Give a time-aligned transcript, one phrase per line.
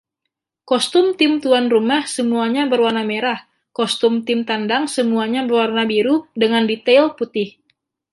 [0.69, 3.39] Kostum tim tuan rumah semuanya berwarna merah,
[3.77, 7.49] kostum tim tandang semuanya berwarna biru dengan detail putih.